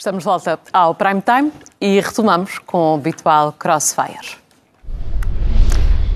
[0.00, 4.38] Estamos de volta ao Prime Time e retomamos com o habitual Crossfire.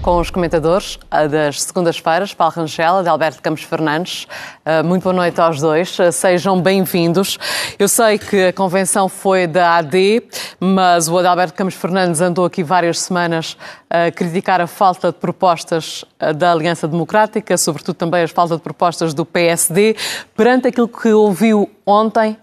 [0.00, 0.99] Com os comentadores
[1.30, 4.26] das segundas-feiras, Paulo Rangel e Alberto Campos Fernandes.
[4.64, 7.38] Ah, muito boa noite aos dois, ah, sejam bem-vindos.
[7.78, 10.22] Eu sei que a convenção foi da AD,
[10.58, 13.54] mas o Adalberto Campos Fernandes andou aqui várias semanas
[13.90, 18.62] a criticar a falta de propostas ah, da Aliança Democrática, sobretudo também a falta de
[18.62, 19.95] propostas do PSD.
[20.34, 22.38] Perante aquilo que ouviu ontem,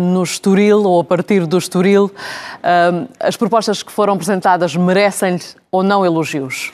[0.00, 2.10] no Estoril ou a partir do Estoril.
[2.62, 6.72] Ah, as propostas que foram apresentadas merecem-lhe ou não elogios?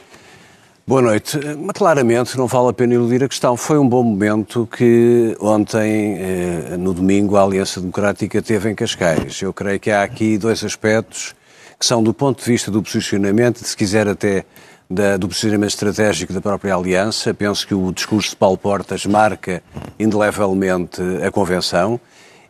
[0.85, 1.39] Boa noite.
[1.59, 3.57] Mas, claramente, não vale a pena iludir a questão.
[3.57, 9.41] Foi um bom momento que ontem, eh, no domingo, a Aliança Democrática teve em Cascais.
[9.41, 11.37] Eu creio que há aqui dois aspectos
[11.79, 14.45] que são, do ponto de vista do posicionamento, se quiser até
[14.91, 17.33] da, do posicionamento estratégico da própria Aliança.
[17.33, 19.63] Penso que o discurso de Paulo Portas marca
[19.99, 22.01] indelevelmente a Convenção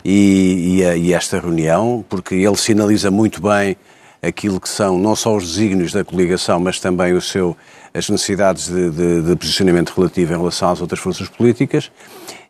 [0.04, 3.76] e, e, a, e esta reunião, porque ele sinaliza muito bem
[4.22, 7.56] aquilo que são não só os desígnios da coligação, mas também o seu,
[7.92, 11.90] as necessidades de, de, de, posicionamento relativo em relação às outras forças políticas.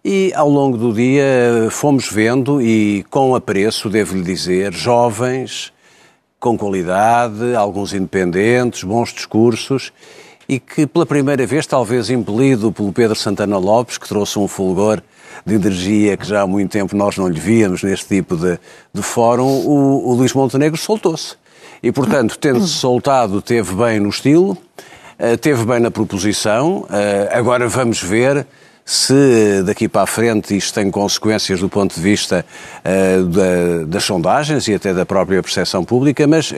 [0.05, 5.73] E ao longo do dia fomos vendo, e com apreço, devo-lhe dizer, jovens,
[6.39, 9.93] com qualidade, alguns independentes, bons discursos,
[10.49, 15.01] e que pela primeira vez, talvez impelido pelo Pedro Santana Lopes, que trouxe um fulgor
[15.45, 18.59] de energia que já há muito tempo nós não lhe víamos neste tipo de,
[18.93, 21.37] de fórum, o, o Luís Montenegro soltou-se.
[21.83, 26.83] E, portanto, tendo-se soltado, teve bem no estilo, uh, teve bem na proposição.
[26.83, 26.89] Uh,
[27.33, 28.47] agora vamos ver
[28.85, 32.45] se daqui para a frente isto tem consequências do ponto de vista
[32.85, 36.53] uh, da, das sondagens e até da própria percepção pública, mas,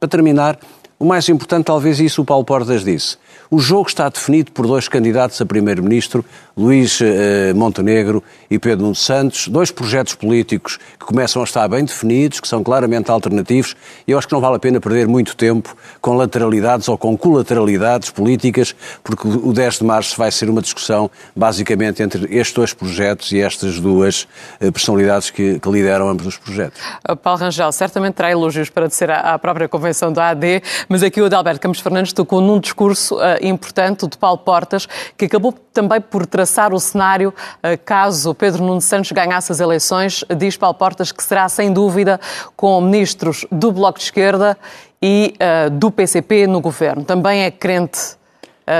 [0.00, 0.58] para terminar,
[0.98, 3.18] o mais importante, talvez isso o Paulo Portas disse.
[3.50, 6.24] O jogo está definido por dois candidatos a primeiro-ministro,
[6.56, 11.84] Luís eh, Montenegro e Pedro Nuno Santos, dois projetos políticos que começam a estar bem
[11.84, 15.36] definidos, que são claramente alternativos, e eu acho que não vale a pena perder muito
[15.36, 20.62] tempo com lateralidades ou com colateralidades políticas, porque o 10 de março vai ser uma
[20.62, 24.26] discussão basicamente entre estes dois projetos e estas duas
[24.58, 26.80] eh, personalidades que, que lideram ambos os projetos.
[27.22, 31.26] Paulo Rangel, certamente terá elogios para dizer à própria convenção da AD, mas aqui o
[31.26, 36.26] Adalberto Campos Fernandes tocou num discurso importante, o de Paulo Portas, que acabou também por
[36.26, 40.24] traçar o cenário uh, caso Pedro Nuno Santos ganhasse as eleições.
[40.36, 42.20] Diz Paulo Portas que será, sem dúvida,
[42.56, 44.56] com ministros do Bloco de Esquerda
[45.02, 47.04] e uh, do PCP no governo.
[47.04, 48.25] Também é crente eh,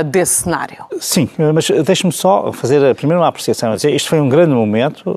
[0.05, 0.85] desse cenário.
[0.99, 3.75] Sim, mas deixe-me só fazer primeiro uma apreciação.
[3.75, 5.17] Isto foi um grande momento.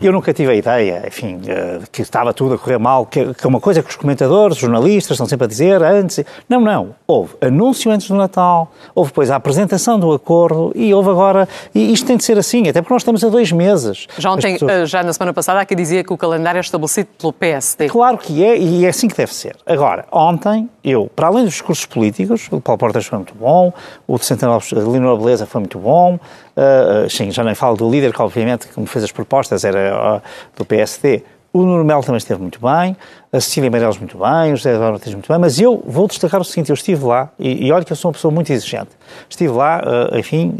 [0.00, 3.20] Eh, eu nunca tive a ideia, enfim, eh, que estava tudo a correr mal, que
[3.20, 6.24] é uma coisa que os comentadores, os jornalistas estão sempre a dizer antes.
[6.48, 6.94] Não, não.
[7.06, 11.48] Houve anúncio antes do Natal, houve depois a apresentação do acordo e houve agora.
[11.72, 14.08] E isto tem de ser assim, até porque nós estamos a dois meses.
[14.18, 14.90] Já, ontem, pessoas...
[14.90, 17.88] já na semana passada, há quem dizia que o calendário é estabelecido pelo PSD.
[17.88, 19.56] Claro que é, e é assim que deve ser.
[19.64, 23.72] Agora, ontem, eu, para além dos discursos políticos, o Paulo Portas foi muito bom,
[24.10, 26.18] o de Santana Lopes, Leonor Beleza foi muito bom.
[26.56, 30.16] Uh, sim, já nem falo do líder, que obviamente, que me fez as propostas, era
[30.16, 30.22] uh,
[30.56, 31.22] do PSD.
[31.52, 32.96] O Nuno Melo também esteve muito bem,
[33.32, 36.40] a Cecília Meirelles muito bem, o José Eduardo Martins muito bem, mas eu vou destacar
[36.40, 38.90] o seguinte, eu estive lá, e, e olha que eu sou uma pessoa muito exigente,
[39.28, 40.54] estive lá, uh, enfim,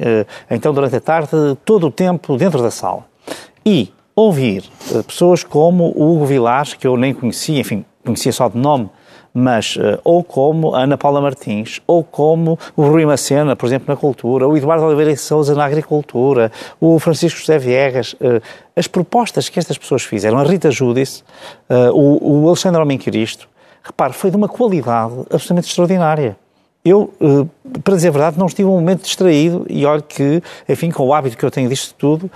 [0.51, 1.29] então durante a tarde,
[1.65, 3.05] todo o tempo dentro da sala.
[3.65, 4.65] E ouvir
[5.07, 8.91] pessoas como o Hugo Vilares, que eu nem conhecia, enfim, conhecia só de nome,
[9.33, 13.87] mas uh, ou como a Ana Paula Martins, ou como o Rui Macena, por exemplo,
[13.89, 18.43] na cultura, o Eduardo Oliveira de Souza na agricultura, o Francisco José Viegas, uh,
[18.75, 21.23] as propostas que estas pessoas fizeram, a Rita Judice,
[21.69, 23.49] uh, o, Alexandre Almenquiristo,
[23.83, 26.37] repare, foi de uma qualidade absolutamente extraordinária.
[26.83, 27.13] Eu,
[27.85, 31.13] para dizer a verdade, não estive um momento distraído e olho que, enfim, com o
[31.13, 32.31] hábito que eu tenho disto tudo,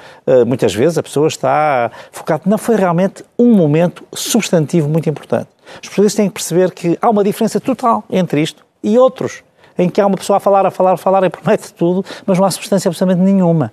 [0.47, 2.43] muitas vezes a pessoa está focada.
[2.44, 5.49] Não foi realmente um momento substantivo muito importante.
[5.82, 9.43] Os portugueses têm que perceber que há uma diferença total entre isto e outros,
[9.78, 12.38] em que há uma pessoa a falar, a falar, a falar e promete tudo, mas
[12.38, 13.72] não há substância absolutamente nenhuma.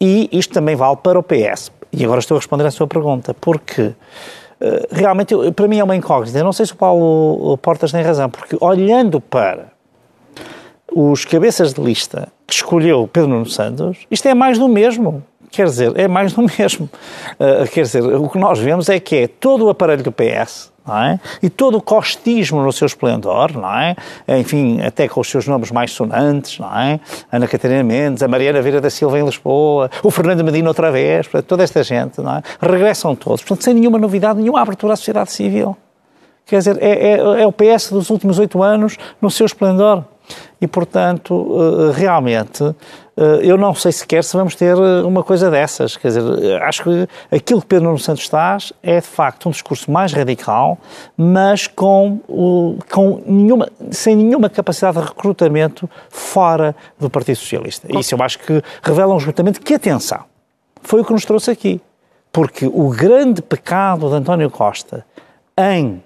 [0.00, 1.70] E isto também vale para o PS.
[1.92, 3.92] E agora estou a responder à sua pergunta, porque
[4.60, 6.38] eh, realmente, para mim é uma incógnita.
[6.38, 9.68] Eu não sei se o Paulo Portas tem razão, porque olhando para
[10.92, 15.22] os cabeças de lista que escolheu Pedro Nuno Santos, isto é mais do mesmo.
[15.50, 16.88] Quer dizer, é mais do mesmo.
[17.34, 20.70] Uh, quer dizer, o que nós vemos é que é todo o aparelho do PS,
[20.88, 21.20] é?
[21.42, 23.94] E todo o costismo no seu esplendor, não é?
[24.28, 26.98] Enfim, até com os seus nomes mais sonantes, não é?
[27.30, 31.28] Ana Catarina Mendes, a Mariana Vieira da Silva em Lisboa, o Fernando Medina outra vez,
[31.46, 32.42] toda esta gente, não é?
[32.60, 35.76] Regressam todos, portanto, sem nenhuma novidade, nenhuma abertura à sociedade civil.
[36.46, 40.04] Quer dizer, é, é, é o PS dos últimos oito anos no seu esplendor.
[40.60, 42.62] E, portanto, eh, realmente,
[43.16, 45.96] eh, eu não sei sequer se vamos ter eh, uma coisa dessas.
[45.96, 49.90] Quer dizer, acho que aquilo que Pedro Nuno Santos traz é, de facto, um discurso
[49.90, 50.78] mais radical,
[51.16, 52.18] mas com,
[52.90, 57.88] com nenhuma, sem nenhuma capacidade de recrutamento fora do Partido Socialista.
[57.98, 60.24] Isso eu acho que revela um esgotamento que, atenção,
[60.82, 61.80] foi o que nos trouxe aqui.
[62.32, 65.04] Porque o grande pecado de António Costa
[65.58, 66.02] em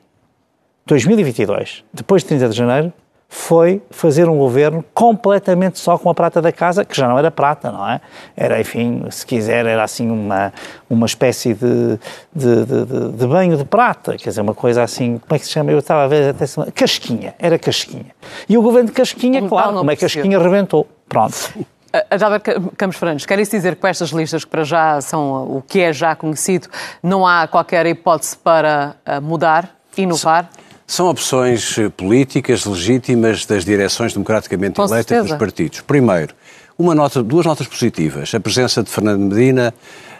[0.86, 2.92] 2022, depois de 30 de janeiro,
[3.34, 7.32] foi fazer um governo completamente só com a prata da casa, que já não era
[7.32, 8.00] prata, não é?
[8.36, 10.52] Era, enfim, se quiser, era assim uma,
[10.88, 11.98] uma espécie de,
[12.32, 15.50] de, de, de banho de prata, quer dizer, uma coisa assim, como é que se
[15.50, 15.72] chama?
[15.72, 18.14] Eu estava a ver até se casquinha, era casquinha.
[18.48, 20.86] E o governo de casquinha, um claro, como é que casquinha rebentou.
[21.08, 21.34] Pronto.
[22.10, 22.40] Adalber
[22.76, 25.80] Campos Fernandes, quer isso dizer que com estas listas que para já são o que
[25.80, 26.68] é já conhecido,
[27.02, 30.48] não há qualquer hipótese para eh, mudar, inovar?
[30.86, 35.28] São opções eh, políticas legítimas das direções democraticamente Com eleitas certeza.
[35.28, 35.80] dos partidos.
[35.80, 36.34] Primeiro,
[36.78, 38.34] uma nota, duas notas positivas.
[38.34, 39.72] A presença de Fernando Medina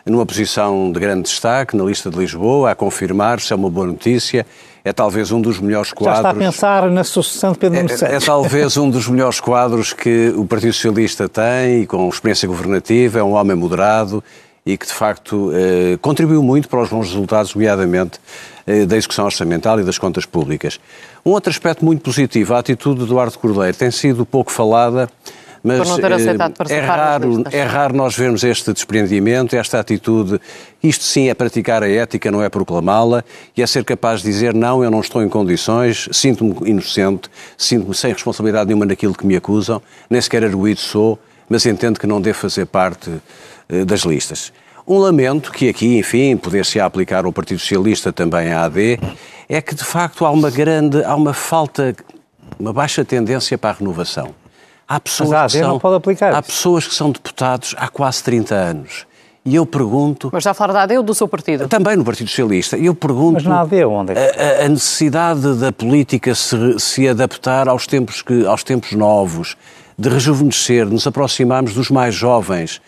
[0.07, 4.47] numa posição de grande destaque na lista de Lisboa, a confirmar-se, é uma boa notícia.
[4.85, 6.23] É talvez um dos melhores quadros.
[6.23, 9.09] Já está a pensar na sucessão de Pedro Nuno é, é, é talvez um dos
[9.09, 13.19] melhores quadros que o Partido Socialista tem e com experiência governativa.
[13.19, 14.23] É um homem moderado
[14.67, 18.19] e que, de facto, eh, contribuiu muito para os bons resultados, nomeadamente
[18.67, 20.81] eh, da execução orçamental e das contas públicas.
[21.25, 25.11] Um outro aspecto muito positivo, a atitude de Eduardo Cordeiro tem sido pouco falada,
[25.63, 30.39] mas aceitado é, raro, é raro nós vermos este desprendimento, esta atitude.
[30.83, 33.25] Isto sim é praticar a ética, não é proclamá-la,
[33.57, 37.95] e é ser capaz de dizer não, eu não estou em condições, sinto-me inocente, sinto-me
[37.95, 39.81] sem responsabilidade nenhuma naquilo que me acusam,
[40.11, 41.19] nem sequer arguído sou,
[41.49, 43.19] mas entendo que não devo fazer parte eh,
[43.87, 44.53] das listas.
[44.87, 48.99] Um lamento que aqui, enfim, poder-se aplicar ao Partido Socialista também à AD,
[49.49, 51.95] é que de facto há uma grande, há uma falta,
[52.59, 54.35] uma baixa tendência para a renovação.
[54.87, 56.49] Há pessoas, Mas a AD que, são, não pode aplicar há isso.
[56.49, 59.07] pessoas que são deputados há quase 30 anos.
[59.47, 60.31] E eu pergunto.
[60.33, 61.69] Mas já a falar da AD ou do seu partido?
[61.69, 62.77] Também no Partido Socialista.
[62.79, 63.35] E eu pergunto.
[63.35, 67.87] Mas na AD onde é que- a, a necessidade da política se, se adaptar aos
[67.87, 69.55] tempos, que, aos tempos novos,
[69.97, 72.81] de rejuvenescer, de nos aproximarmos dos mais jovens.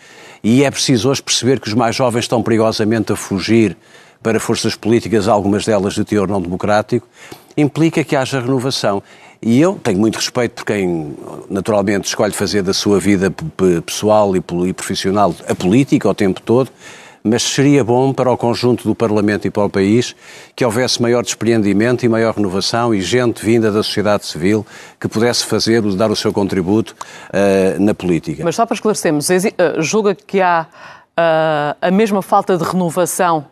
[0.43, 3.75] E é preciso hoje perceber que os mais jovens estão perigosamente a fugir
[4.21, 7.07] para forças políticas, algumas delas de teor não democrático,
[7.55, 9.01] implica que haja renovação.
[9.41, 11.15] E eu tenho muito respeito por quem
[11.49, 13.31] naturalmente escolhe fazer da sua vida
[13.85, 16.71] pessoal e profissional a política o tempo todo,
[17.27, 20.15] mas seria bom para o conjunto do Parlamento e para o país
[20.55, 24.65] que houvesse maior despreendimento e maior renovação e gente vinda da sociedade civil
[24.99, 26.95] que pudesse fazer, dar o seu contributo
[27.33, 28.43] eh, na política.
[28.43, 29.41] Mas só para esclarecermos, eh,
[29.79, 30.67] julga que há
[31.15, 33.45] ah, a mesma falta de renovação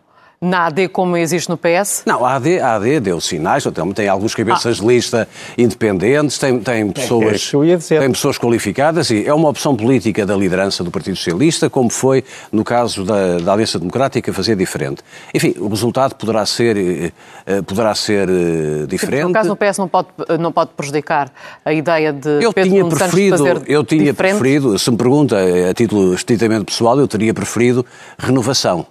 [0.45, 2.03] na AD como existe no PS?
[2.06, 5.27] Não, a AD, a AD deu sinais, então, tem alguns cabeças de lista
[5.57, 8.00] independentes, tem, tem, pessoas, que eu ia dizer.
[8.00, 12.24] tem pessoas qualificadas e é uma opção política da liderança do Partido Socialista, como foi
[12.51, 15.01] no caso da, da Aliança Democrática fazer diferente.
[15.33, 17.12] Enfim, o resultado poderá ser, eh,
[17.45, 19.27] eh, poderá ser eh, diferente.
[19.27, 20.07] No caso no PS não pode,
[20.39, 21.31] não pode prejudicar
[21.63, 24.38] a ideia de Eu Pedro tinha Nuno preferido, fazer eu tinha diferente?
[24.38, 25.38] preferido, se me pergunta
[25.69, 27.86] a título estritamente pessoal, eu teria preferido
[28.18, 28.86] renovação.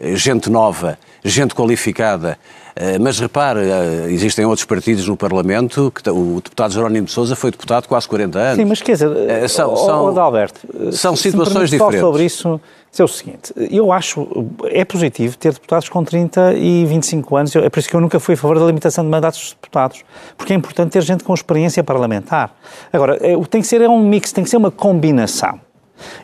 [0.00, 2.38] Eh, Gente nova, gente qualificada.
[2.76, 7.34] Eh, Mas repare, eh, existem outros partidos no Parlamento, que o deputado Jerónimo de Sousa
[7.34, 8.56] foi deputado quase 40 anos.
[8.56, 10.60] Sim, mas quer dizer, são- ó- são- ó, Adalberto,
[10.92, 12.00] são situações diferentes.
[12.00, 12.60] sobre isso,
[12.90, 14.28] dizer o seguinte, eu acho,
[14.66, 18.20] é positivo ter deputados com 30 e 25 anos, é por isso que eu nunca
[18.20, 20.04] fui a favor da limitação de mandatos dos deputados,
[20.36, 22.54] porque é importante ter gente com experiência parlamentar.
[22.92, 25.58] Agora, é, tem que ser é um mix, tem que ser uma combinação.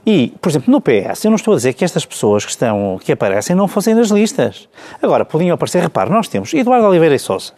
[0.07, 2.99] E, por exemplo, no PS, eu não estou a dizer que estas pessoas que, estão,
[3.03, 4.69] que aparecem não fossem nas listas.
[5.03, 7.53] Agora, podiam aparecer, repare, nós temos Eduardo Oliveira e Sousa,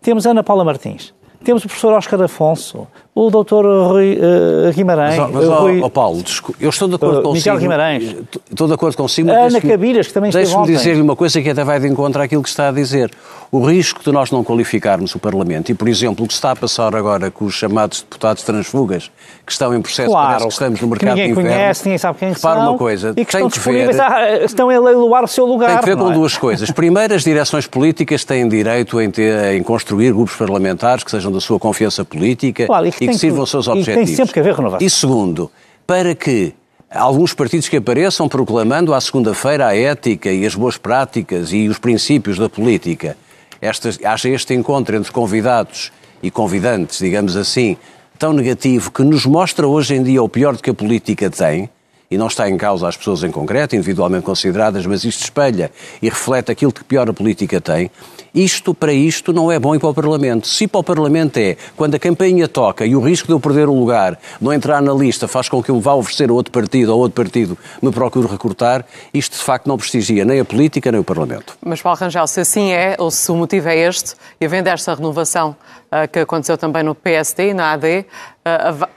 [0.00, 5.30] temos Ana Paula Martins, temos o professor Oscar Afonso, o doutor Rui eh, Guimarães, Mas,
[5.30, 6.22] mas, eh, Rui- ó, Paulo,
[6.60, 7.34] eu estou de acordo Uh, consigo.
[7.54, 8.16] Miguel Guimarães.
[8.50, 9.28] Estou de acordo consigo.
[9.28, 12.20] mas Ana Cabilhas, que também esteve Deixe-me dizer-lhe uma coisa que até vai de encontro
[12.20, 13.10] àquilo que está a dizer.
[13.52, 16.56] O risco de nós não qualificarmos o Parlamento e, por exemplo, o que está a
[16.56, 19.12] passar agora com os chamados deputados transfugas,
[19.46, 21.50] que estão em processo, Claro, parece que estamos no que mercado ninguém de inverno.
[21.56, 22.70] conhece, ninguém sabe quem Repara são.
[22.70, 25.46] uma coisa, e que tem estão que disponíveis, ver- a, estão a leiloar o seu
[25.46, 25.68] lugar.
[25.70, 26.14] Tem que ver com é?
[26.14, 26.68] duas coisas.
[26.72, 31.40] Primeiro, as direções políticas têm direito em, ter, em construir grupos parlamentares que sejam da
[31.40, 34.16] sua confiança política Claro, e que que, que- sirvam aos seus e tem objetivos.
[34.16, 34.86] sempre que haver renovação.
[34.86, 35.50] E segundo,
[35.86, 36.52] para que
[36.90, 41.78] alguns partidos que apareçam proclamando à segunda-feira a ética e as boas práticas e os
[41.78, 43.16] princípios da política,
[43.60, 45.90] estas, haja este encontro entre convidados
[46.22, 47.76] e convidantes, digamos assim,
[48.18, 51.68] tão negativo, que nos mostra hoje em dia o pior que a política tem,
[52.14, 56.08] e não está em causa as pessoas em concreto, individualmente consideradas, mas isto espelha e
[56.08, 57.90] reflete aquilo que pior a política tem,
[58.32, 60.46] isto para isto não é bom para o Parlamento.
[60.46, 63.68] Se para o Parlamento é quando a campanha toca e o risco de eu perder
[63.68, 66.92] o lugar, não entrar na lista, faz com que eu vá oferecer a outro partido
[66.92, 71.00] ou outro partido me procure recrutar, isto de facto não prestigia nem a política nem
[71.00, 71.56] o Parlamento.
[71.64, 74.94] Mas Paulo Rangel, se assim é, ou se o motivo é este, e havendo esta
[74.94, 75.56] renovação
[75.90, 78.06] uh, que aconteceu também no PSD e na AD,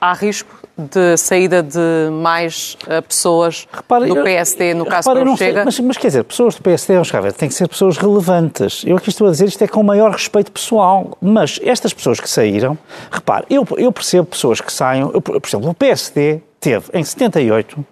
[0.01, 5.35] há risco de saída de mais uh, pessoas repare, do PSD, no caso repare, não
[5.35, 5.53] Chega.
[5.55, 7.97] Sei, mas, mas, quer dizer, pessoas do PSD, vamos cá ver, têm que ser pessoas
[7.97, 8.83] relevantes.
[8.85, 12.19] Eu aqui estou a dizer isto é com o maior respeito pessoal, mas estas pessoas
[12.19, 12.77] que saíram,
[13.11, 17.85] repare, eu, eu percebo pessoas que saiam, eu, por exemplo, o PSD teve em 78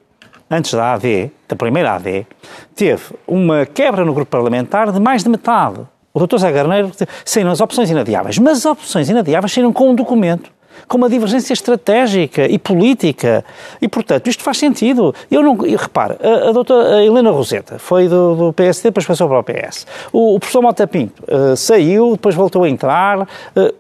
[0.50, 2.28] antes da AD, da primeira AD,
[2.76, 5.80] teve uma quebra no grupo parlamentar de mais de metade.
[6.14, 6.92] O doutor Zé Garneiro
[7.26, 10.55] saíram as opções inadiáveis, mas as opções inadiáveis saíram com um documento
[10.88, 13.44] com uma divergência estratégica e política.
[13.82, 15.14] E, portanto, isto faz sentido.
[15.30, 15.66] Eu não.
[15.66, 19.44] Eu, repare, a, a doutora Helena Roseta foi do, do PSD, depois passou para o
[19.44, 19.88] PS.
[20.12, 23.28] O, o professor Mota Pinto uh, saiu, depois voltou a entrar, uh,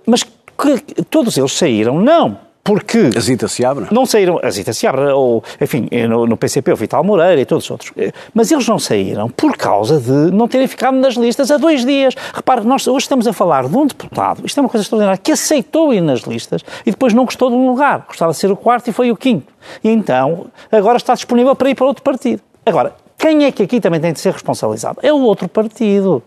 [0.05, 3.11] mas que, todos eles saíram, não porque...
[3.15, 3.87] A Zita Seabra?
[3.91, 7.63] Não saíram, a Zita Seabra, ou, enfim, no, no, PCP o Vital Moreira e todos
[7.65, 7.93] os outros.
[8.33, 12.15] Mas eles não saíram por causa de não terem ficado nas listas há dois dias.
[12.33, 15.31] Repare, nós hoje estamos a falar de um deputado, isto é uma coisa extraordinária, que
[15.31, 18.05] aceitou ir nas listas e depois não gostou de um lugar.
[18.07, 19.53] Gostava de ser o quarto e foi o quinto.
[19.83, 22.41] E então, agora está disponível para ir para outro partido.
[22.65, 24.97] Agora, quem é que aqui também tem de ser responsabilizado?
[25.03, 26.23] É o outro partido.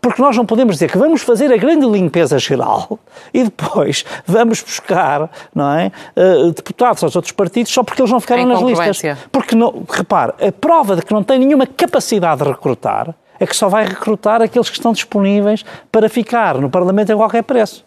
[0.00, 2.98] Porque nós não podemos dizer que vamos fazer a grande limpeza geral
[3.32, 8.20] e depois vamos buscar não é, uh, deputados aos outros partidos só porque eles não
[8.20, 9.02] ficaram nas listas.
[9.30, 13.54] Porque, não, repare, a prova de que não tem nenhuma capacidade de recrutar é que
[13.54, 17.84] só vai recrutar aqueles que estão disponíveis para ficar no Parlamento a qualquer preço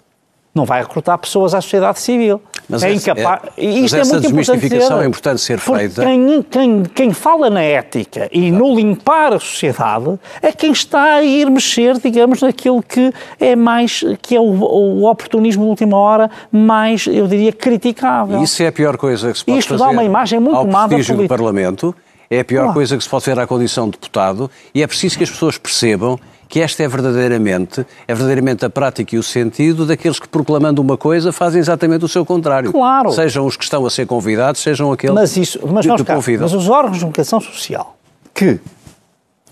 [0.58, 2.41] não vai recrutar pessoas à sociedade civil.
[2.69, 3.41] Mas é incapaz.
[3.55, 6.03] É, isto é muito desmistificação é importante ser feita.
[6.03, 11.24] Quem, quem, quem fala na ética e no limpar a sociedade é quem está a
[11.24, 16.29] ir mexer, digamos, naquilo que é mais, que é o, o oportunismo de última hora
[16.51, 18.41] mais, eu diria, criticável.
[18.43, 20.67] Isso é a pior coisa que se pode Isto fazer dá uma imagem muito ao
[20.67, 21.95] má prestígio do Parlamento.
[22.29, 25.17] É a pior coisa que se pode fazer à condição de deputado e é preciso
[25.17, 29.86] que as pessoas percebam que esta é verdadeiramente, é verdadeiramente a prática e o sentido
[29.86, 32.72] daqueles que, proclamando uma coisa, fazem exatamente o seu contrário.
[32.72, 33.12] Claro.
[33.12, 36.12] Sejam os que estão a ser convidados, sejam aqueles mas isso, mas que, nós, que
[36.12, 36.44] convidam.
[36.46, 37.98] Mas os órgãos de comunicação social
[38.34, 38.60] que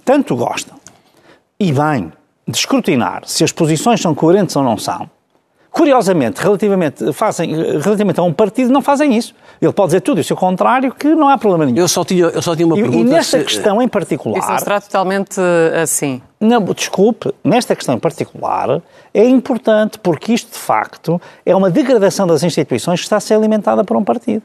[0.04, 0.78] tanto gostam
[1.60, 2.12] e bem
[2.48, 5.10] de escrutinar se as posições são coerentes ou não são,
[5.76, 9.36] Curiosamente, relativamente, fazem, relativamente a um partido, não fazem isso.
[9.62, 11.80] Ele pode dizer tudo e o seu contrário, que não há problema nenhum.
[11.80, 13.10] Eu só tinha, eu só tinha uma e, pergunta.
[13.10, 13.44] E nesta se...
[13.44, 14.40] questão em particular.
[14.40, 15.38] Isso será totalmente
[15.84, 16.22] assim.
[16.40, 18.82] Não, desculpe, nesta questão em particular,
[19.14, 23.34] é importante porque isto, de facto, é uma degradação das instituições que está a ser
[23.34, 24.44] alimentada por um partido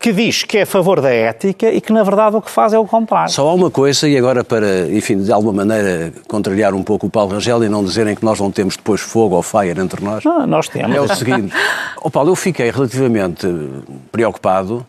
[0.00, 2.72] que diz que é a favor da ética e que, na verdade, o que faz
[2.72, 3.30] é o contrário.
[3.30, 7.10] Só há uma coisa, e agora para, enfim, de alguma maneira contrariar um pouco o
[7.10, 10.24] Paulo Rangel e não dizerem que nós não temos depois fogo ou fire entre nós.
[10.24, 10.96] Não, nós temos.
[10.96, 11.54] É o seguinte.
[12.00, 13.46] oh, Paulo, eu fiquei relativamente
[14.10, 14.86] preocupado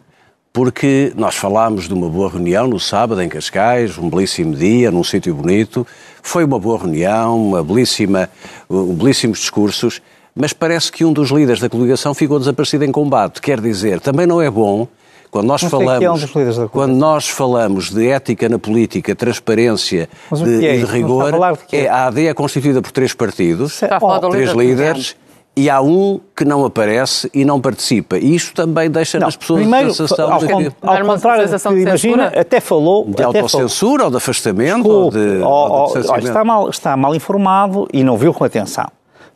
[0.54, 5.04] porque nós falámos de uma boa reunião no sábado em Cascais, um belíssimo dia, num
[5.04, 5.86] sítio bonito.
[6.24, 8.30] Foi uma boa reunião, uma belíssima,
[8.70, 10.02] um, belíssimos discursos,
[10.34, 13.42] mas parece que um dos líderes da coligação ficou desaparecido em combate.
[13.42, 14.88] Quer dizer, também não é bom
[15.32, 20.76] quando nós, falamos, é um quando nós falamos de ética na política, transparência de, é
[20.76, 21.32] de rigor,
[21.70, 25.16] de é, a AD é constituída por três partidos, oh, três líderes,
[25.56, 28.18] e há um que não aparece e não participa.
[28.18, 30.72] E isto também deixa não, nas pessoas primeiro, a sensação ao, de que...
[30.82, 33.06] Ao contrário do que imagina, até falou...
[33.06, 37.88] De autocensura ou de afastamento Desculpe, ou de, ou, ou, está, mal, está mal informado
[37.94, 38.90] e não viu com atenção.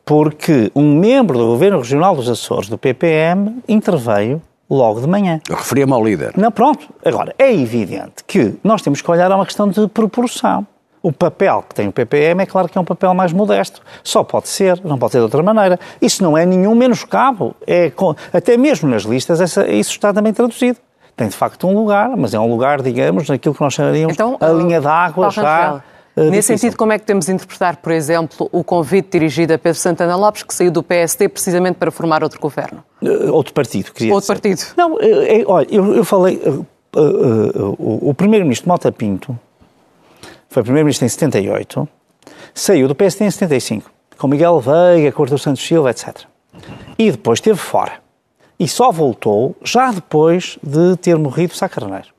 [0.04, 5.40] Porque um membro do Governo Regional dos Açores, do PPM, interveio logo de manhã.
[5.50, 6.34] Eu referia-me ao líder.
[6.38, 6.88] Não, pronto.
[7.04, 10.66] Agora, é evidente que nós temos que olhar a uma questão de proporção.
[11.02, 13.80] O papel que tem o PPM é claro que é um papel mais modesto.
[14.04, 15.80] Só pode ser, não pode ser de outra maneira.
[16.02, 17.56] Isso não é nenhum menoscabo.
[17.68, 17.92] É,
[18.34, 20.80] até mesmo nas listas essa, isso está também traduzido.
[21.16, 24.36] Tem de facto um lugar, mas é um lugar, digamos, naquilo que nós chamaríamos então,
[24.42, 28.50] a linha d'água já Uh, Nesse sentido, como é que temos de interpretar, por exemplo,
[28.52, 32.40] o convite dirigido a Pedro Santana Lopes, que saiu do PSD precisamente para formar outro
[32.40, 32.84] governo?
[33.02, 34.56] Uh, outro partido, queria Outro dizer.
[34.56, 34.74] partido.
[34.78, 36.38] Não, é, olha, eu, eu falei.
[36.38, 39.38] Uh, o, o primeiro-ministro Mota Pinto
[40.48, 41.90] foi primeiro-ministro em 78,
[42.54, 46.22] saiu do PSD em 75, com Miguel Veiga, com Artur Santos Silva, etc.
[46.98, 48.00] E depois esteve fora.
[48.58, 52.15] E só voltou já depois de ter morrido Sá Carneiro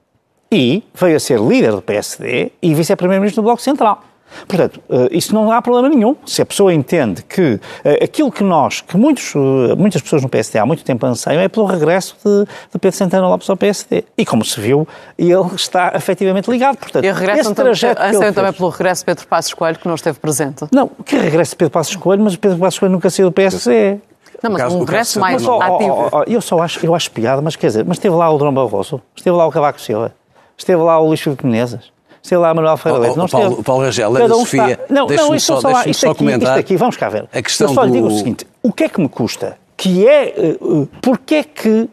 [0.51, 4.03] e veio a ser líder do PSD e vice-primeiro-ministro do Bloco Central.
[4.49, 6.17] Portanto, eh, isso não há problema nenhum.
[6.27, 10.29] Se a pessoa entende que eh, aquilo que nós, que muitos, eh, muitas pessoas no
[10.29, 14.05] PSD há muito tempo anseiam, é pelo regresso de, de Pedro Santana Lopes ao PSD.
[14.19, 14.87] E como se viu,
[15.17, 16.77] ele está efetivamente ligado.
[16.77, 17.13] Portanto, E
[17.55, 17.61] trajeto que
[18.07, 20.67] ele anseiam também pelo regresso de Pedro Passos Coelho, que não esteve presente.
[20.73, 23.33] Não, que regresse de Pedro Passos Coelho, mas o Pedro Passos Coelho nunca saiu do
[23.33, 23.99] PSD.
[24.43, 26.11] Não, mas caso- um regresso mais Mas, ativo.
[26.27, 29.01] eu só acho, eu acho piada, mas quer dizer, mas esteve lá o Dom Barroso,
[29.15, 30.13] esteve lá o Cavaco Silva,
[30.57, 33.19] esteve lá o Luís Filipe Menezes, esteve lá Manuel Ferreira Leite.
[33.19, 33.63] ó, não Paulo- esteve.
[33.65, 36.19] Paulo Rangel, Ana um Sofia, está- Não, deixe-me não, isto só- deixe-me isto só aqui,
[36.19, 37.29] comentar Isto aqui, vamos cá ver.
[37.33, 39.59] a questão eu só lhe digo do- o seguinte, o que é que me custa?
[39.77, 41.89] Que é, eh, eh, porque é que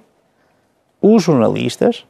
[1.02, 2.06] os jornalistas,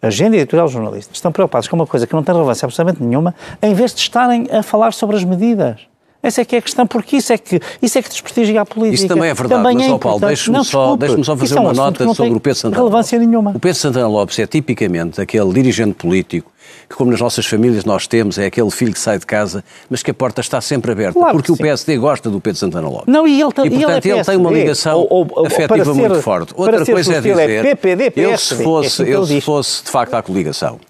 [0.00, 3.02] a agenda editorial dos jornalistas, estão preocupados com uma coisa que não tem relevância absolutamente
[3.02, 5.80] nenhuma, em vez de estarem a falar sobre as medidas.
[6.22, 8.66] Essa é que é a questão, porque isso é que, isso é que desprestigia a
[8.66, 8.94] política.
[8.96, 11.60] Isso também é verdade, Também mas, é ó Paulo, deixe-me só, deixe só fazer é
[11.60, 13.28] um uma nota sobre tem o Pedro Santana relevância Lopes.
[13.28, 13.50] nenhuma.
[13.50, 16.50] O Pedro Santana Lopes é tipicamente aquele dirigente político
[16.88, 20.02] que, como nas nossas famílias nós temos, é aquele filho que sai de casa, mas
[20.02, 21.56] que a porta está sempre aberta, Claro que porque o.
[21.56, 23.06] PSD gosta do Pedro Santana Lopes.
[23.06, 25.84] Não, e ele, E, e ele portanto, é ele tem uma ligação Ou- ou- afetiva
[25.84, 26.52] ser- muito forte.
[26.56, 29.26] Outra coisa é é dizer, PPD, eu se PSD, é assim fosse, que eu ele
[29.26, 30.80] se fosse de facto à coligação,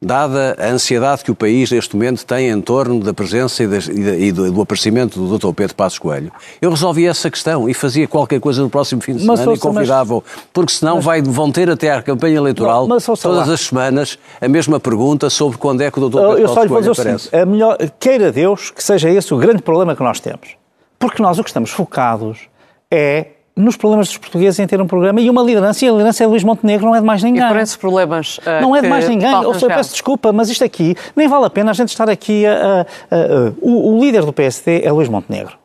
[0.00, 3.88] dada a ansiedade que o país neste momento tem em torno da presença e, das-
[3.88, 5.52] e e do, do aparecimento do Dr.
[5.52, 6.30] Pedro Passos Coelho,
[6.62, 9.56] eu resolvia essa questão e fazia qualquer coisa no próximo fim de Mas, semana e
[9.56, 14.18] mas- convidava-o, porque senão vai, vão ter até à campanha eleitoral, mas, todas as semanas,
[14.40, 16.16] a mesma pergunta sobre quando é que o Dr.
[16.20, 17.24] Pedro Eu só Passos Coelho dizer o aparece.
[17.24, 20.50] seguinte, a melhor, queira Deus que seja esse o grande problema que nós temos.
[20.98, 22.38] Porque nós o que estamos focados
[22.90, 23.26] é
[23.58, 26.26] nos problemas dos portugueses em ter um programa e uma liderança, e a liderança é
[26.26, 27.46] Luís Montenegro, não é de mais E ninguém.
[27.48, 28.40] por esses problemas.
[28.46, 29.34] eh, Não é de mais ninguém.
[29.34, 32.46] Ou seja, peço desculpa, mas isto aqui nem vale a pena a gente estar aqui
[32.46, 32.52] a.
[32.52, 32.84] a- a-
[33.16, 35.56] a- o, o líder do PSD é Luís Montenegro.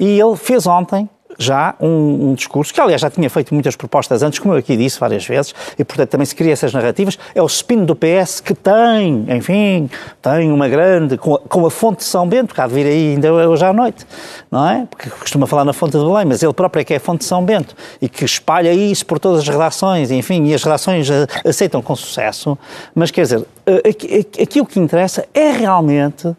[0.00, 4.22] E ele fez ontem já um, um discurso, que aliás já tinha feito muitas propostas
[4.24, 7.16] antes, como eu aqui disse várias vezes, e portanto também se cria essas narrativas.
[7.34, 9.88] É o spin do PS que tem, enfim,
[10.20, 13.12] tem uma grande, com a, com a fonte de São Bento, há de vir aí
[13.14, 14.04] ainda hoje à noite,
[14.50, 14.86] não é?
[14.90, 17.20] Porque costuma falar na fonte de Belém, mas ele próprio é que é a fonte
[17.20, 21.08] de São Bento e que espalha isso por todas as redações, enfim, e as redações
[21.08, 22.58] eh, aceitam com sucesso.
[22.94, 26.36] Mas quer dizer, eh, aqui- aqui- aquilo que interessa é realmente uh,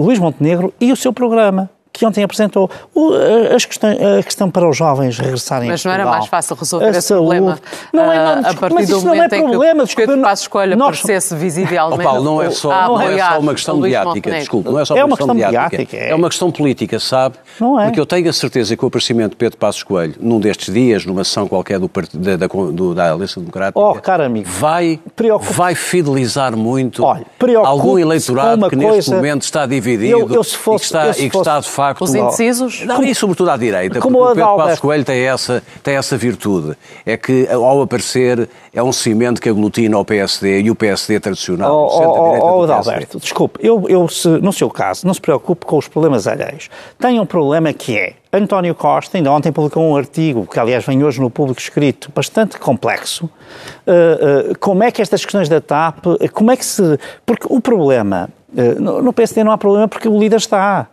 [0.00, 2.70] Luís Montenegro e o seu programa, que ontem apresentou.
[2.94, 3.10] O,
[3.54, 6.90] as questões, a questão para os jovens regressarem Mas não era mais fácil resolver a
[6.90, 7.26] esse saúde.
[7.26, 7.58] problema
[7.92, 9.86] Não é, ah, não, a partir mas do isso não é momento em problema.
[9.86, 13.18] que Pedro Passos Coelho nós- aparecesse visivelmente Ó Paulo, não é só, a não é
[13.18, 15.76] só uma questão mediática, desculpe, não é só É uma, uma questão, questão mediática.
[15.76, 16.10] mediática, é.
[16.10, 17.34] É uma questão política, sabe?
[17.60, 17.84] Não é.
[17.84, 21.04] Porque eu tenho a certeza que o aparecimento de Pedro Passos Coelho, num destes dias,
[21.04, 24.98] numa sessão qualquer do, da, da, do- da Aliança Democrática, Oh, caro amigo, vai,
[25.50, 27.24] vai fidelizar muito Olha,
[27.64, 31.06] algum eleitorado que neste coisa- momento está dividido Eu- eu se fosse- e que está,
[31.08, 31.81] eu se e que está de facto...
[32.00, 32.84] Os indecisos?
[32.84, 34.56] Não, e sobretudo à direita, Como porque o Pedro.
[34.56, 36.76] Passos Coelho tem essa, tem essa virtude.
[37.04, 41.72] É que, ao aparecer, é um cimento que aglutina o PSD e o PSD tradicional,
[41.72, 42.62] Oh, o centro-direita oh.
[42.62, 46.68] Adalberto, desculpe, eu, eu se, no seu caso, não se preocupe com os problemas alheios.
[46.98, 51.04] Tem um problema que é, António Costa, ainda ontem publicou um artigo, que aliás vem
[51.04, 56.06] hoje no público escrito, bastante complexo, uh, uh, como é que estas questões da TAP,
[56.06, 56.98] uh, como é que se...
[57.26, 60.88] Porque o problema, uh, no, no PSD não há problema porque o líder está,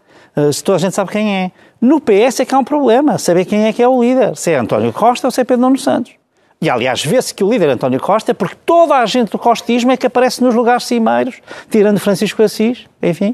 [0.48, 1.52] uh, se toda a gente sabe quem é.
[1.82, 4.52] No PS é que há um problema, saber quem é que é o líder, se
[4.52, 6.20] é António Costa ou se é Pedro Nuno Santos.
[6.62, 9.40] E, aliás, vê-se que o líder é António Costa é porque toda a gente do
[9.40, 11.36] costismo é que aparece nos lugares cimeiros,
[11.70, 13.34] tirando Francisco Assis, enfim,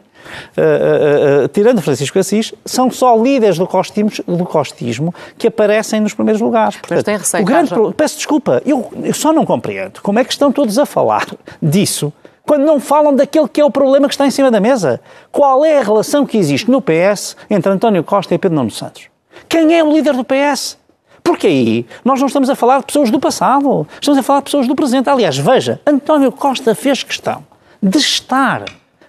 [0.56, 6.00] uh, uh, uh, tirando Francisco Assis, são só líderes do costismo, do costismo que aparecem
[6.02, 6.78] nos primeiros lugares.
[6.78, 10.24] Portanto, tem receio o grande pro- Peço desculpa, eu, eu só não compreendo como é
[10.24, 11.26] que estão todos a falar
[11.60, 12.14] disso
[12.46, 15.02] quando não falam daquele que é o problema que está em cima da mesa.
[15.32, 19.08] Qual é a relação que existe no PS entre António Costa e Pedro Nuno Santos?
[19.50, 20.78] Quem é o líder do PS?
[21.24, 24.46] Porque aí nós não estamos a falar de pessoas do passado, estamos a falar de
[24.46, 25.10] pessoas do presente.
[25.10, 27.44] Aliás, veja, António Costa fez questão
[27.82, 28.64] de estar,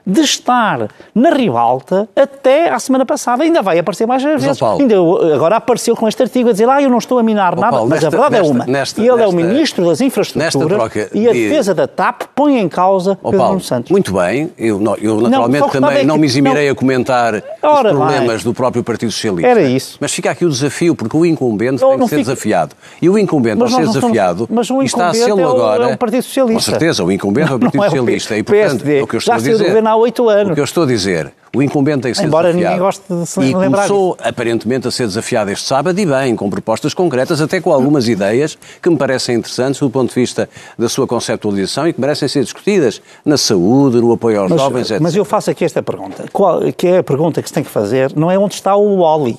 [0.07, 3.43] de estar na ribalta até à semana passada.
[3.43, 4.59] Ainda vai aparecer mais vezes.
[4.59, 4.81] Paulo.
[4.81, 4.95] Ainda
[5.35, 7.89] agora apareceu com este artigo a dizer ah, eu não estou a minar nada, Paulo,
[7.91, 8.67] mas nesta- a verdade nesta- é uma.
[8.67, 12.59] nesta- e ele é o ministro das infraestruturas e a de- defesa da TAP põe
[12.59, 13.91] em causa Ó Pedro Paulo, Santos.
[13.91, 16.73] muito bem, eu, não- eu naturalmente que também estava não aqui- me eximirei não.
[16.73, 18.45] a comentar Ora os problemas bem.
[18.45, 19.49] do próprio Partido Socialista.
[19.51, 19.97] Era isso.
[20.01, 22.75] Mas fica aqui o desafio, porque o incumbente Não, tem não que ser fica- desafiado.
[23.01, 25.49] E o incumbente, Mas ao ser desafiado, mas o e está a sê-lo é o-
[25.51, 25.91] agora...
[25.91, 26.71] é o Partido Socialista.
[26.73, 28.37] Com certeza, o incumbente é o Não Partido é o P- Socialista.
[28.37, 28.99] E, portanto, PSD.
[28.99, 29.65] é o que eu estou Já a dizer.
[29.67, 30.53] governo há oito anos.
[30.53, 32.75] O que eu estou a dizer, o incumbente tem que ser Embora desafiado.
[32.75, 36.37] ninguém goste de se E lembrar começou, aparentemente, a ser desafiado este sábado, e bem,
[36.37, 40.49] com propostas concretas, até com algumas ideias que me parecem interessantes do ponto de vista
[40.79, 45.01] da sua conceptualização e que merecem ser discutidas na saúde, no apoio aos jovens, etc.
[45.03, 47.71] Mas eu faço aqui esta pergunta, qual- que é a pergunta que se tem que
[47.71, 49.39] fazer, não é onde está o Wally.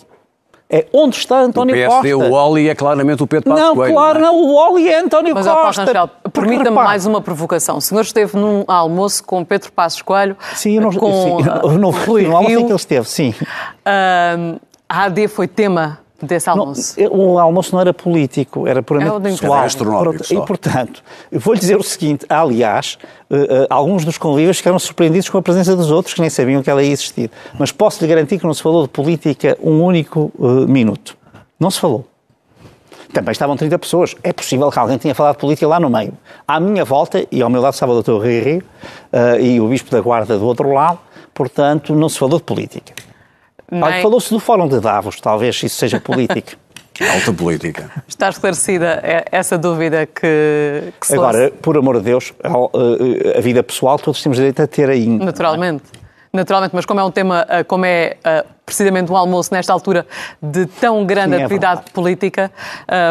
[0.70, 2.30] É onde está António o PSD, Costa.
[2.30, 3.94] o Oli é claramente o Pedro Passos Não, Coelho.
[3.94, 4.32] claro, não, é?
[4.32, 5.86] não, o Oli é António Mas, Costa.
[5.86, 7.78] Rangel, Porque, permita-me mais uma provocação.
[7.78, 11.78] O senhor esteve num almoço com Pedro Passos Coelho, Sim, eu não, com sim, eu
[11.78, 12.66] não, Rui no almoço em Rio.
[12.66, 13.34] que ele esteve, sim.
[13.86, 14.36] Ah,
[14.90, 16.07] a AD foi tema desse Não,
[16.50, 16.96] almoço.
[17.12, 19.52] o almoço não era político, era puramente É pessoal.
[20.34, 20.44] Era.
[20.44, 22.98] E, portanto, vou-lhe dizer o seguinte, aliás,
[23.30, 26.64] eh, eh, alguns dos convívios ficaram surpreendidos com a presença dos outros que nem sabiam
[26.64, 27.30] que ela ia existir.
[27.60, 31.16] Mas posso-lhe garantir que não se falou de política um único eh, minuto.
[31.60, 32.06] Não se falou.
[33.14, 34.16] Também estavam 30 pessoas.
[34.24, 36.14] É possível que alguém tenha falado de política lá no meio.
[36.48, 38.12] À minha volta, e ao meu lado estava o Dr.
[38.12, 38.64] Rui Rio
[39.12, 41.00] eh, e o Bispo da Guarda do outro lado,
[41.34, 42.94] portanto, não se falou de política.
[44.02, 46.58] Falou-se do Fórum de Davos, talvez isso seja política.
[47.14, 47.92] Alta política.
[48.08, 53.42] Está esclarecida é- essa dúvida que, que se Agora, por amor de Deus, a, a
[53.42, 55.24] vida pessoal todos temos direito a ter ainda.
[55.26, 55.84] naturalmente.
[56.34, 58.18] Naturalmente, mas como é um tema, ah, como é
[58.66, 60.06] precisamente um almoço nesta altura
[60.42, 61.92] de tão grande Sim, é atividade verdade.
[61.94, 62.52] política,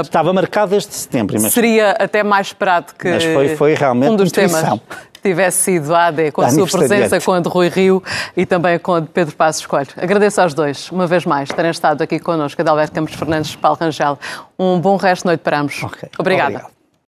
[0.02, 4.16] Estava marcado desde setembro, mas seria até mais esperado que Mas foi- foi realmente um
[4.16, 4.60] dos intuição.
[4.78, 4.80] temas
[5.28, 8.02] tivesse sido a AD, com a sua presença, com a de Rui Rio
[8.36, 9.88] e também com a de Pedro Passos Coelho.
[9.96, 13.78] Agradeço aos dois, uma vez mais, terem estado aqui connosco, Adalberto Campos Fernandes e Paulo
[13.80, 14.18] Rangel.
[14.58, 15.82] Um bom resto de noite para ambos.
[15.82, 16.50] Ok, Obrigada.
[16.50, 16.75] obrigado.